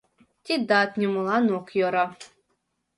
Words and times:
Тидат 0.45 0.89
нимолан 0.99 1.45
ок 1.57 1.67
йӧрӧ. 1.77 2.05